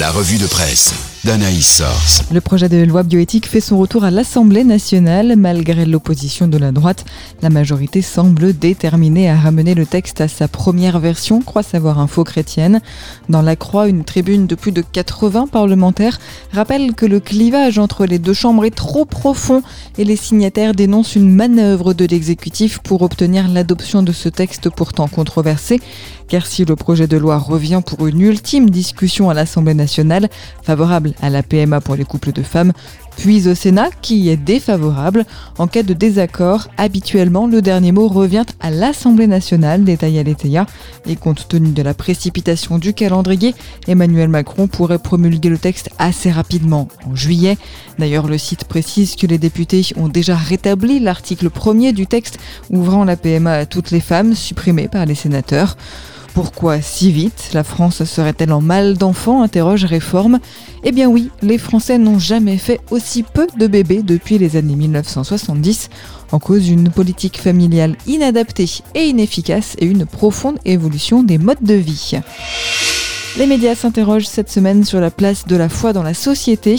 [0.00, 2.24] La revue de presse d'Anaïs Source.
[2.30, 5.36] Le projet de loi bioéthique fait son retour à l'Assemblée nationale.
[5.36, 7.04] Malgré l'opposition de la droite,
[7.40, 12.24] la majorité semble déterminée à ramener le texte à sa première version, croit savoir Info
[12.24, 12.80] Chrétienne.
[13.28, 16.18] Dans la Croix, une tribune de plus de 80 parlementaires
[16.52, 19.62] rappelle que le clivage entre les deux chambres est trop profond
[19.96, 25.08] et les signataires dénoncent une manœuvre de l'exécutif pour obtenir l'adoption de ce texte pourtant
[25.08, 25.80] controversé.
[26.28, 29.83] Car si le projet de loi revient pour une ultime discussion à l'Assemblée nationale,
[30.62, 32.72] favorable à la PMA pour les couples de femmes,
[33.16, 35.24] puis au Sénat qui est défavorable.
[35.58, 40.66] En cas de désaccord, habituellement le dernier mot revient à l'Assemblée nationale, détaille Aletheia.
[41.06, 43.54] Et compte tenu de la précipitation du calendrier,
[43.86, 47.56] Emmanuel Macron pourrait promulguer le texte assez rapidement, en juillet.
[47.98, 52.38] D'ailleurs, le site précise que les députés ont déjà rétabli l'article premier du texte
[52.70, 55.76] ouvrant la PMA à toutes les femmes, supprimé par les sénateurs.
[56.34, 60.40] Pourquoi si vite La France serait-elle en mal d'enfants interroge Réforme.
[60.82, 64.74] Eh bien oui, les Français n'ont jamais fait aussi peu de bébés depuis les années
[64.74, 65.90] 1970,
[66.32, 71.74] en cause d'une politique familiale inadaptée et inefficace et une profonde évolution des modes de
[71.74, 72.18] vie.
[73.36, 76.76] Les médias s'interrogent cette semaine sur la place de la foi dans la société.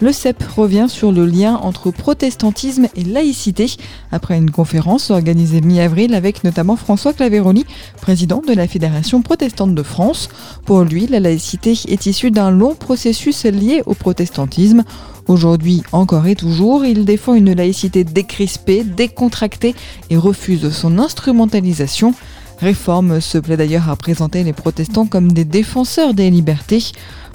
[0.00, 3.66] Le CEP revient sur le lien entre protestantisme et laïcité
[4.10, 7.66] après une conférence organisée mi-avril avec notamment François Claveroni,
[8.00, 10.30] président de la Fédération protestante de France.
[10.64, 14.84] Pour lui, la laïcité est issue d'un long processus lié au protestantisme.
[15.26, 19.74] Aujourd'hui, encore et toujours, il défend une laïcité décrispée, décontractée
[20.08, 22.14] et refuse son instrumentalisation.
[22.60, 26.82] Réforme se plaît d'ailleurs à présenter les protestants comme des défenseurs des libertés.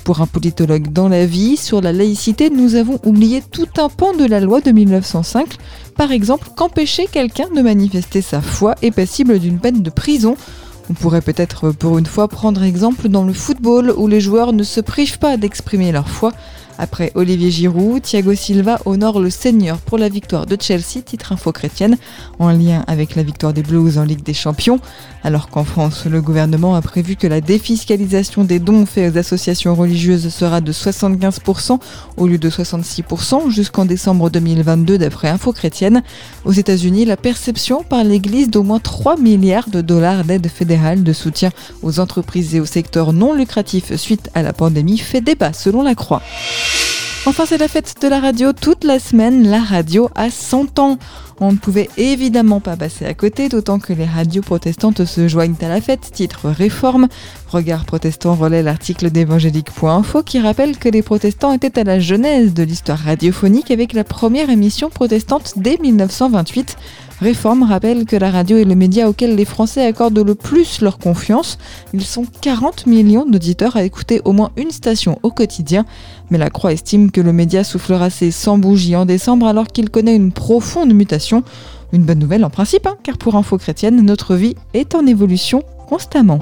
[0.03, 4.13] Pour un politologue dans la vie, sur la laïcité, nous avons oublié tout un pan
[4.13, 5.55] de la loi de 1905.
[5.95, 10.35] Par exemple, qu'empêcher quelqu'un de manifester sa foi est passible d'une peine de prison.
[10.89, 14.64] On pourrait peut-être pour une fois prendre exemple dans le football où les joueurs ne
[14.64, 16.34] se privent pas d'exprimer leur foi.
[16.78, 21.52] Après Olivier Giroud, Thiago Silva honore le Seigneur pour la victoire de Chelsea, titre info
[21.52, 21.98] chrétienne,
[22.39, 24.80] en lien avec la victoire des Blues en Ligue des Champions.
[25.23, 29.76] Alors qu'en France, le gouvernement a prévu que la défiscalisation des dons faits aux associations
[29.76, 31.80] religieuses sera de 75%
[32.17, 36.02] au lieu de 66% jusqu'en décembre 2022 d'après Info Chrétienne.
[36.43, 41.52] Aux États-Unis, la perception par l'Église d'au moins 3 milliards de dollars d'aide de soutien
[41.82, 45.95] aux entreprises et au secteur non lucratif suite à la pandémie fait débat selon la
[45.95, 46.22] Croix.
[47.26, 49.48] Enfin, c'est la fête de la radio toute la semaine.
[49.50, 50.98] La radio a 100 ans.
[51.39, 55.56] On ne pouvait évidemment pas passer à côté, d'autant que les radios protestantes se joignent
[55.61, 57.08] à la fête, titre Réforme.
[57.48, 62.64] Regard protestant relaie l'article d'évangélique.info qui rappelle que les protestants étaient à la genèse de
[62.64, 66.76] l'histoire radiophonique avec la première émission protestante dès 1928.
[67.23, 70.98] Réforme rappelle que la radio est le média auquel les Français accordent le plus leur
[70.98, 71.58] confiance.
[71.94, 75.86] Ils sont 40 millions d'auditeurs à écouter au moins une station au quotidien.
[76.32, 79.89] Mais la Croix estime que le média soufflera ses 100 bougies en décembre alors qu'il
[79.89, 81.44] connaît une profonde mutation.
[81.94, 85.64] Une bonne nouvelle en principe, hein, car pour Info Chrétienne, notre vie est en évolution
[85.88, 86.40] constamment.